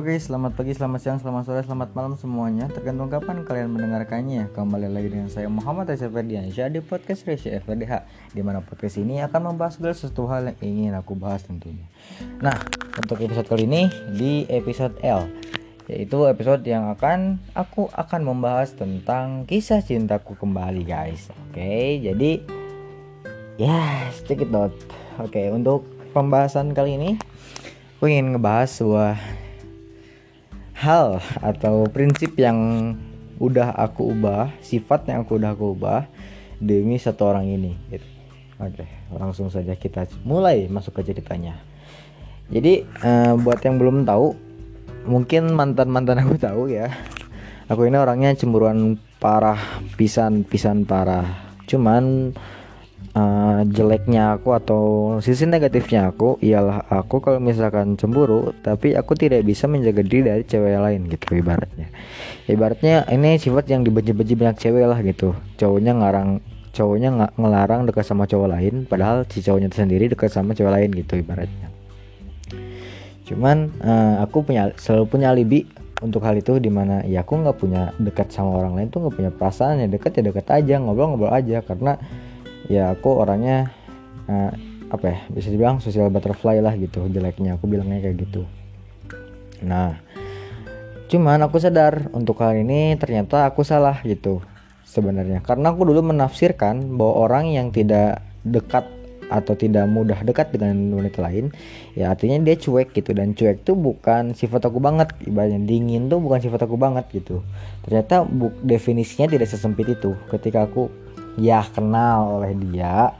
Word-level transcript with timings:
Oke, 0.00 0.16
selamat 0.16 0.56
pagi, 0.56 0.72
selamat 0.72 0.96
siang, 1.04 1.18
selamat 1.20 1.42
sore, 1.44 1.60
selamat 1.60 1.92
malam 1.92 2.16
semuanya. 2.16 2.72
Tergantung 2.72 3.12
kapan 3.12 3.44
kalian 3.44 3.76
mendengarkannya. 3.76 4.48
Kembali 4.56 4.88
lagi 4.88 5.12
dengan 5.12 5.28
saya 5.28 5.44
Muhammad 5.52 5.92
Aisyah 5.92 6.08
Ferdiansyah 6.08 6.72
di 6.72 6.80
podcast 6.80 7.28
Resya 7.28 7.60
FRDH 7.60 8.08
Di 8.32 8.40
mana 8.40 8.64
podcast 8.64 8.96
ini 8.96 9.20
akan 9.20 9.52
membahas 9.52 9.76
segala 9.76 9.92
sesuatu 9.92 10.24
hal 10.32 10.56
yang 10.56 10.56
ingin 10.64 10.96
aku 10.96 11.12
bahas 11.20 11.44
tentunya. 11.44 11.84
Nah, 12.40 12.56
untuk 12.96 13.20
episode 13.20 13.44
kali 13.44 13.68
ini 13.68 13.92
di 14.16 14.48
episode 14.48 14.96
L 15.04 15.28
Yaitu 15.84 16.24
episode 16.32 16.64
yang 16.64 16.88
akan 16.96 17.36
aku 17.52 17.92
akan 17.92 18.24
membahas 18.24 18.72
tentang 18.72 19.44
kisah 19.44 19.84
cintaku 19.84 20.32
kembali 20.32 20.80
guys. 20.80 21.28
Oke, 21.52 22.00
jadi 22.00 22.40
Ya, 23.60 24.08
yes, 24.08 24.24
check 24.24 24.40
it 24.40 24.48
out 24.56 24.72
Oke, 25.20 25.52
untuk 25.52 25.84
pembahasan 26.16 26.72
kali 26.72 26.96
ini 26.96 27.20
Aku 28.00 28.08
ingin 28.08 28.32
ngebahas 28.32 28.72
sebuah 28.72 29.49
hal 30.80 31.20
atau 31.44 31.84
prinsip 31.92 32.32
yang 32.40 32.92
udah 33.36 33.76
aku 33.76 34.16
ubah, 34.16 34.52
sifat 34.64 35.12
yang 35.12 35.28
aku 35.28 35.36
udah 35.36 35.52
aku 35.52 35.76
ubah 35.76 36.08
demi 36.56 36.96
satu 36.96 37.28
orang 37.28 37.48
ini. 37.48 37.76
Gitu. 37.92 38.08
Oke, 38.60 38.84
langsung 39.12 39.48
saja 39.48 39.76
kita 39.76 40.08
mulai 40.24 40.68
masuk 40.68 41.00
ke 41.00 41.12
ceritanya. 41.12 41.56
Jadi 42.52 42.84
uh, 43.04 43.36
buat 43.40 43.60
yang 43.64 43.80
belum 43.80 44.04
tahu, 44.04 44.36
mungkin 45.08 45.52
mantan 45.56 45.88
mantan 45.88 46.20
aku 46.20 46.36
tahu 46.36 46.68
ya. 46.68 46.92
Aku 47.70 47.86
ini 47.86 47.96
orangnya 47.96 48.34
cemburuan 48.34 48.98
parah, 49.22 49.60
pisan-pisan 49.94 50.84
parah. 50.84 51.54
Cuman 51.70 52.34
uh, 53.14 53.60
jeleknya 53.66 54.38
aku 54.38 54.54
atau 54.54 54.82
sisi 55.24 55.46
negatifnya 55.46 56.10
aku 56.10 56.38
ialah 56.42 56.86
aku 56.86 57.18
kalau 57.18 57.42
misalkan 57.42 57.98
cemburu 57.98 58.54
tapi 58.62 58.94
aku 58.94 59.18
tidak 59.18 59.42
bisa 59.42 59.66
menjaga 59.66 60.02
diri 60.04 60.22
dari 60.26 60.42
cewek 60.46 60.78
lain 60.78 61.10
gitu 61.10 61.38
ibaratnya. 61.38 61.88
Ibaratnya 62.46 63.06
ini 63.10 63.38
sifat 63.38 63.70
yang 63.70 63.82
dibenci-benci 63.86 64.34
banyak 64.34 64.56
cewek 64.58 64.84
lah 64.86 64.98
gitu. 65.02 65.34
Cowoknya 65.58 65.92
ngarang 65.98 66.42
cowoknya 66.70 67.08
nggak 67.10 67.32
ngelarang 67.34 67.80
dekat 67.90 68.04
sama 68.06 68.30
cowok 68.30 68.48
lain 68.54 68.74
padahal 68.86 69.26
si 69.26 69.42
cowoknya 69.42 69.74
sendiri 69.74 70.06
dekat 70.06 70.30
sama 70.30 70.54
cewek 70.54 70.70
lain 70.70 70.90
gitu 70.94 71.18
ibaratnya. 71.18 71.68
Cuman 73.26 73.70
uh, 73.82 74.22
aku 74.26 74.42
punya 74.42 74.74
selalu 74.74 75.04
punya 75.06 75.30
alibi 75.30 75.66
untuk 76.00 76.24
hal 76.24 76.34
itu 76.40 76.56
di 76.56 76.72
mana 76.72 77.04
ya 77.04 77.22
aku 77.22 77.44
nggak 77.44 77.56
punya 77.60 77.92
dekat 78.00 78.32
sama 78.32 78.56
orang 78.56 78.72
lain 78.80 78.88
tuh 78.88 79.04
nggak 79.04 79.16
punya 79.20 79.30
perasaan 79.30 79.84
ya 79.84 79.86
dekat 79.86 80.16
ya 80.16 80.22
dekat 80.32 80.46
aja 80.48 80.74
ngobrol-ngobrol 80.80 81.30
aja 81.30 81.60
karena 81.60 82.00
ya 82.66 82.92
aku 82.92 83.16
orangnya 83.16 83.70
uh, 84.28 84.52
apa 84.90 85.06
ya 85.06 85.18
bisa 85.30 85.48
dibilang 85.54 85.78
sosial 85.78 86.10
butterfly 86.10 86.58
lah 86.58 86.74
gitu 86.74 87.06
jeleknya. 87.06 87.56
Aku 87.56 87.70
bilangnya 87.70 88.02
kayak 88.02 88.26
gitu. 88.26 88.42
Nah 89.62 89.96
cuman 91.10 91.42
aku 91.42 91.58
sadar 91.58 92.06
untuk 92.14 92.38
hal 92.38 92.54
ini 92.54 92.94
ternyata 92.94 93.46
aku 93.46 93.62
salah 93.62 94.02
gitu 94.02 94.42
sebenarnya. 94.82 95.42
Karena 95.46 95.70
aku 95.70 95.86
dulu 95.86 96.10
menafsirkan 96.10 96.98
bahwa 96.98 97.30
orang 97.30 97.44
yang 97.54 97.70
tidak 97.70 98.22
dekat 98.42 98.86
atau 99.30 99.54
tidak 99.54 99.86
mudah 99.86 100.18
dekat 100.26 100.50
dengan 100.50 100.74
wanita 100.90 101.22
lain 101.22 101.54
ya 101.94 102.10
artinya 102.10 102.42
dia 102.42 102.58
cuek 102.58 102.90
gitu. 102.90 103.14
Dan 103.14 103.38
cuek 103.38 103.62
tuh 103.62 103.78
bukan 103.78 104.34
sifat 104.34 104.66
aku 104.66 104.82
banget 104.82 105.14
ibaratnya 105.22 105.62
dingin 105.62 106.10
tuh 106.10 106.18
bukan 106.18 106.42
sifat 106.42 106.66
aku 106.66 106.74
banget 106.74 107.06
gitu. 107.14 107.46
Ternyata 107.86 108.26
definisinya 108.66 109.30
tidak 109.30 109.46
sesempit 109.46 109.86
itu. 109.86 110.18
Ketika 110.26 110.66
aku 110.66 110.90
ya 111.38 111.62
kenal 111.70 112.40
oleh 112.40 112.56
dia 112.56 113.14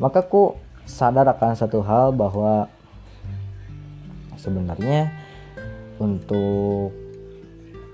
maka 0.00 0.24
ku 0.24 0.58
sadar 0.82 1.28
akan 1.30 1.54
satu 1.54 1.78
hal 1.84 2.10
bahwa 2.10 2.66
sebenarnya 4.34 5.14
untuk 6.02 6.90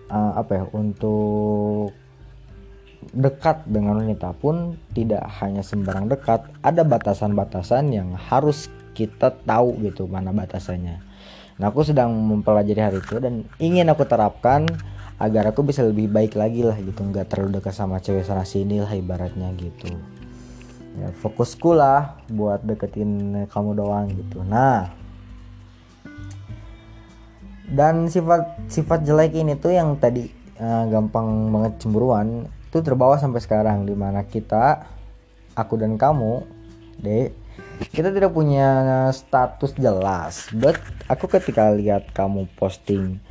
uh, 0.09 0.33
apa 0.41 0.53
ya 0.57 0.65
untuk 0.73 1.93
dekat 3.13 3.65
dengan 3.69 4.01
wanita 4.05 4.37
pun 4.37 4.77
tidak 4.93 5.25
hanya 5.41 5.61
sembarang 5.65 6.09
dekat 6.09 6.45
ada 6.65 6.83
batasan-batasan 6.85 7.93
yang 7.93 8.13
harus 8.17 8.73
kita 8.93 9.31
tahu 9.47 9.79
gitu 9.87 10.11
mana 10.11 10.35
batasannya. 10.35 10.99
Nah 11.59 11.67
aku 11.71 11.87
sedang 11.87 12.11
mempelajari 12.15 12.81
hal 12.83 12.95
itu 12.99 13.19
dan 13.23 13.47
ingin 13.63 13.87
aku 13.91 14.07
terapkan 14.07 14.67
agar 15.19 15.51
aku 15.51 15.67
bisa 15.67 15.83
lebih 15.83 16.07
baik 16.07 16.39
lagi 16.39 16.63
lah 16.63 16.79
gitu. 16.79 17.03
Nggak 17.03 17.35
terlalu 17.35 17.59
dekat 17.59 17.75
sama 17.75 17.99
cewek 17.99 18.25
sana 18.25 18.47
sini 18.47 18.79
lah 18.79 18.91
ibaratnya 18.95 19.51
gitu. 19.59 19.91
Ya 20.99 21.11
fokusku 21.15 21.75
lah 21.75 22.19
buat 22.31 22.63
deketin 22.63 23.45
kamu 23.51 23.71
doang 23.79 24.07
gitu. 24.15 24.43
Nah 24.47 24.91
dan 27.69 28.09
sifat 28.09 28.65
sifat 28.73 29.05
jelek 29.05 29.37
ini 29.37 29.53
tuh 29.53 29.77
yang 29.77 30.01
tadi 30.01 30.33
uh, 30.57 30.89
gampang 30.89 31.53
banget 31.53 31.85
cemburuan 31.85 32.49
itu 32.49 32.81
terbawa 32.81 33.21
sampai 33.21 33.45
sekarang 33.45 33.85
di 33.85 33.93
mana 33.93 34.25
kita 34.25 34.89
aku 35.53 35.77
dan 35.77 36.01
kamu 36.01 36.49
deh 37.05 37.29
kita 37.93 38.11
tidak 38.11 38.35
punya 38.35 39.09
status 39.15 39.77
jelas. 39.79 40.51
But 40.51 40.81
aku 41.07 41.31
ketika 41.31 41.71
lihat 41.71 42.11
kamu 42.11 42.51
posting 42.59 43.23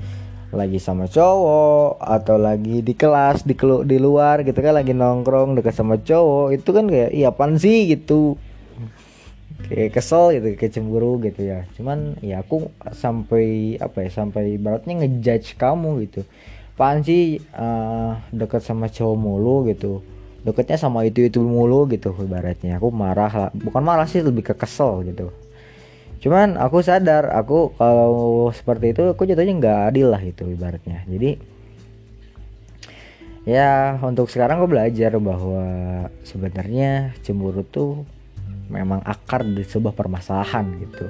lagi 0.55 0.79
sama 0.79 1.11
cowok 1.11 1.99
atau 1.99 2.39
lagi 2.39 2.79
di 2.79 2.95
kelas 2.95 3.43
di 3.43 3.51
kelu, 3.51 3.83
di 3.83 3.99
luar 3.99 4.47
gitu 4.47 4.55
kan 4.63 4.79
lagi 4.79 4.95
nongkrong 4.95 5.59
dekat 5.59 5.75
sama 5.75 5.99
cowok 5.99 6.55
itu 6.55 6.69
kan 6.71 6.85
kayak 6.87 7.11
iya 7.11 7.29
pan 7.35 7.59
sih? 7.59 7.91
gitu. 7.91 8.39
Kayak 9.67 9.99
kesel 9.99 10.39
gitu 10.39 10.47
kayak 10.55 10.71
cemburu 10.71 11.19
gitu 11.19 11.41
ya. 11.43 11.67
Cuman 11.75 12.15
ya 12.23 12.39
aku 12.39 12.71
sampai 12.95 13.75
apa 13.83 14.07
ya 14.07 14.09
sampai 14.23 14.55
baratnya 14.55 15.03
ngejudge 15.03 15.59
kamu 15.59 16.07
gitu. 16.07 16.23
Pan 16.79 17.03
sih 17.03 17.43
uh, 17.57 18.15
dekat 18.31 18.63
sama 18.63 18.87
cowok 18.87 19.17
mulu? 19.19 19.67
gitu. 19.67 19.99
Deketnya 20.47 20.79
sama 20.79 21.03
itu 21.03 21.27
itu 21.27 21.43
mulu 21.43 21.91
gitu 21.91 22.15
ibaratnya. 22.15 22.79
Aku 22.79 22.87
marah 22.95 23.27
lah 23.27 23.49
bukan 23.51 23.83
marah 23.83 24.07
sih 24.07 24.23
lebih 24.23 24.47
ke 24.47 24.53
kesel 24.55 25.03
gitu 25.03 25.27
cuman 26.17 26.57
aku 26.57 26.81
sadar 26.81 27.29
aku 27.29 27.77
kalau 27.77 28.49
seperti 28.49 28.93
itu 28.93 29.13
aku 29.13 29.29
jatuhnya 29.29 29.53
nggak 29.61 29.79
adil 29.93 30.07
lah 30.09 30.21
itu 30.21 30.49
ibaratnya. 30.49 31.05
Jadi 31.05 31.37
ya 33.47 33.95
untuk 34.01 34.27
sekarang 34.27 34.59
aku 34.59 34.67
belajar 34.67 35.15
bahwa 35.21 35.65
sebenarnya 36.25 37.15
cemburu 37.21 37.63
tuh 37.63 38.03
memang 38.67 38.99
akar 39.05 39.45
di 39.45 39.63
sebuah 39.63 39.93
permasalahan 39.93 40.65
gitu. 40.83 41.05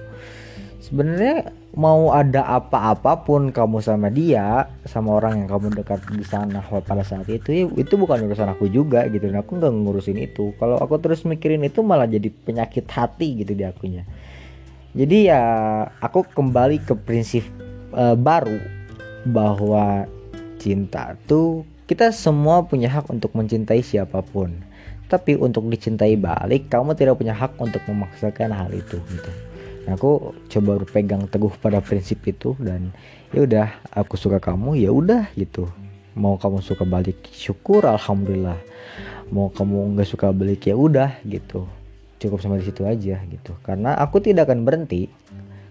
Sebenarnya 0.77 1.51
mau 1.75 2.15
ada 2.15 2.47
apa-apapun 2.47 3.51
kamu 3.51 3.83
sama 3.83 4.07
dia 4.07 4.71
sama 4.87 5.19
orang 5.19 5.43
yang 5.43 5.49
kamu 5.51 5.83
dekat 5.83 5.99
di 6.15 6.23
sana 6.23 6.63
pada 6.63 7.03
saat 7.03 7.27
itu 7.27 7.49
ya 7.51 7.63
itu 7.75 7.99
bukan 7.99 8.23
urusan 8.27 8.55
aku 8.55 8.71
juga 8.71 9.03
gitu. 9.11 9.27
Dan 9.27 9.39
aku 9.39 9.55
nggak 9.59 9.71
ngurusin 9.71 10.19
itu. 10.19 10.55
Kalau 10.55 10.79
aku 10.79 10.95
terus 10.99 11.27
mikirin 11.27 11.63
itu 11.63 11.83
malah 11.83 12.07
jadi 12.07 12.31
penyakit 12.31 12.87
hati 12.87 13.43
gitu 13.43 13.55
di 13.55 13.67
akunya 13.67 14.07
jadi 14.97 15.17
ya 15.29 15.41
aku 16.01 16.25
kembali 16.25 16.81
ke 16.81 16.97
prinsip 16.97 17.45
uh, 17.93 18.17
baru 18.17 18.57
bahwa 19.29 20.09
cinta 20.57 21.13
tuh 21.29 21.61
kita 21.85 22.09
semua 22.09 22.65
punya 22.65 22.89
hak 22.89 23.05
untuk 23.13 23.29
mencintai 23.37 23.85
siapa 23.85 24.25
pun. 24.25 24.57
Tapi 25.05 25.37
untuk 25.37 25.69
dicintai 25.69 26.17
balik 26.17 26.73
kamu 26.73 26.97
tidak 26.97 27.21
punya 27.21 27.37
hak 27.37 27.61
untuk 27.61 27.79
memaksakan 27.85 28.49
hal 28.49 28.73
itu 28.73 28.97
gitu. 29.13 29.31
Nah, 29.85 29.95
aku 29.95 30.33
coba 30.49 30.81
berpegang 30.81 31.29
teguh 31.29 31.53
pada 31.61 31.77
prinsip 31.77 32.19
itu 32.25 32.57
dan 32.57 32.89
ya 33.31 33.45
udah 33.45 33.67
aku 33.93 34.17
suka 34.17 34.41
kamu 34.41 34.81
ya 34.81 34.89
udah 34.89 35.29
gitu. 35.37 35.69
Mau 36.17 36.41
kamu 36.41 36.65
suka 36.65 36.89
balik 36.89 37.21
syukur 37.29 37.85
alhamdulillah. 37.85 38.57
Mau 39.29 39.53
kamu 39.53 39.93
nggak 39.93 40.09
suka 40.09 40.33
balik 40.33 40.65
ya 40.65 40.73
udah 40.73 41.21
gitu 41.21 41.69
cukup 42.17 42.41
sampai 42.41 42.61
di 42.61 42.67
situ 42.69 42.83
aja 42.83 43.21
gitu. 43.25 43.53
Karena 43.61 43.97
aku 43.97 44.21
tidak 44.21 44.49
akan 44.49 44.65
berhenti 44.65 45.09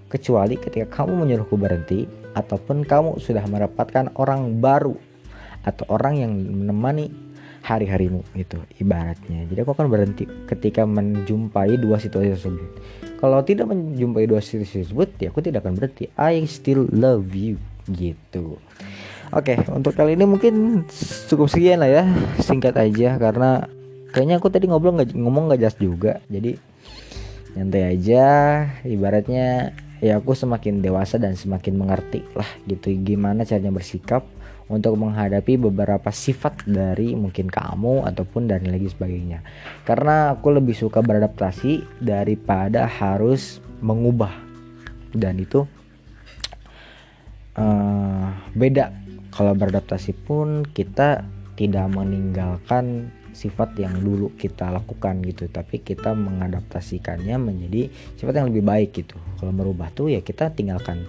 kecuali 0.07 0.55
ketika 0.55 1.03
kamu 1.03 1.27
menyuruhku 1.27 1.59
berhenti 1.59 2.07
ataupun 2.39 2.87
kamu 2.87 3.19
sudah 3.19 3.43
mendapatkan 3.51 4.15
orang 4.19 4.63
baru 4.63 4.95
atau 5.67 5.85
orang 5.91 6.15
yang 6.23 6.33
menemani 6.33 7.11
hari-harimu 7.67 8.23
gitu 8.39 8.63
ibaratnya. 8.79 9.43
Jadi 9.51 9.59
aku 9.67 9.75
akan 9.75 9.91
berhenti 9.91 10.25
ketika 10.47 10.87
menjumpai 10.87 11.75
dua 11.75 11.99
situasi 11.99 12.39
tersebut. 12.39 12.71
Kalau 13.19 13.43
tidak 13.43 13.67
menjumpai 13.75 14.31
dua 14.31 14.39
situasi 14.39 14.87
tersebut 14.87 15.09
ya 15.19 15.35
aku 15.35 15.43
tidak 15.43 15.67
akan 15.67 15.75
berhenti. 15.75 16.07
I 16.15 16.47
still 16.47 16.87
love 16.95 17.35
you 17.35 17.59
gitu. 17.91 18.63
Oke, 19.35 19.59
untuk 19.75 19.99
kali 19.99 20.15
ini 20.15 20.23
mungkin 20.23 20.87
cukup 21.27 21.51
sekian 21.51 21.83
lah 21.83 21.91
ya, 21.91 22.05
singkat 22.39 22.79
aja 22.79 23.19
karena 23.19 23.67
kayaknya 24.11 24.37
aku 24.39 24.49
tadi 24.53 24.71
ngobrol 24.71 24.99
nggak 24.99 25.15
ngomong 25.15 25.51
nggak 25.51 25.61
jelas 25.63 25.79
juga. 25.79 26.13
Jadi 26.29 26.59
nyantai 27.57 27.83
aja. 27.97 28.25
Ibaratnya 28.85 29.73
ya 30.05 30.21
aku 30.21 30.37
semakin 30.37 30.85
dewasa 30.85 31.17
dan 31.17 31.35
semakin 31.35 31.73
mengerti 31.81 32.21
lah 32.37 32.49
gitu 32.69 32.93
gimana 33.01 33.49
caranya 33.49 33.73
bersikap 33.73 34.29
untuk 34.67 34.99
menghadapi 34.99 35.57
beberapa 35.57 36.11
sifat 36.11 36.67
dari 36.67 37.15
mungkin 37.15 37.47
kamu 37.47 38.03
ataupun 38.03 38.51
dan 38.51 38.67
lagi 38.67 38.91
sebagainya. 38.91 39.41
Karena 39.87 40.35
aku 40.35 40.51
lebih 40.59 40.75
suka 40.75 41.01
beradaptasi 41.01 42.03
daripada 42.03 42.91
harus 42.91 43.63
mengubah. 43.79 44.35
Dan 45.15 45.39
itu 45.39 45.65
uh, 47.57 48.27
beda. 48.53 48.91
Kalau 49.31 49.53
beradaptasi 49.55 50.17
pun 50.27 50.67
kita 50.67 51.23
tidak 51.57 51.87
meninggalkan 51.93 53.13
sifat 53.37 53.77
yang 53.77 54.01
dulu 54.01 54.33
kita 54.33 54.73
lakukan 54.73 55.21
gitu 55.21 55.53
tapi 55.53 55.85
kita 55.85 56.17
mengadaptasikannya 56.17 57.37
menjadi 57.37 57.93
sifat 58.17 58.41
yang 58.41 58.49
lebih 58.49 58.65
baik 58.65 58.91
gitu. 58.97 59.21
Kalau 59.37 59.53
merubah 59.53 59.93
tuh 59.93 60.09
ya 60.09 60.25
kita 60.25 60.57
tinggalkan 60.57 61.05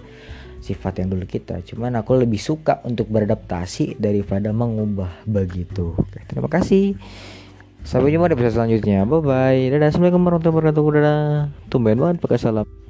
sifat 0.60 1.00
yang 1.00 1.08
dulu 1.08 1.24
kita. 1.24 1.64
Cuman 1.64 1.96
aku 1.96 2.20
lebih 2.20 2.36
suka 2.36 2.84
untuk 2.84 3.08
beradaptasi 3.08 3.96
daripada 3.96 4.52
mengubah 4.52 5.24
begitu. 5.24 5.96
Terima 6.28 6.52
kasih. 6.52 7.00
Sampai 7.88 8.12
jumpa 8.12 8.28
di 8.28 8.36
episode 8.36 8.60
selanjutnya. 8.60 9.08
Bye 9.08 9.24
bye 9.24 9.60
dadah. 9.72 9.88
Assalamualaikum 9.88 10.22
warahmatullahi 10.28 10.56
wabarakatuh. 10.60 10.84
Dadah. 11.00 11.26
Tumben 11.72 11.96
banget 11.96 12.16
pakai 12.20 12.36
salam 12.36 12.87